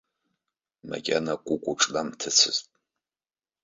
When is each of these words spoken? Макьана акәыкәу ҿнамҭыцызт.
Макьана 0.89 1.31
акәыкәу 1.37 1.75
ҿнамҭыцызт. 1.81 2.67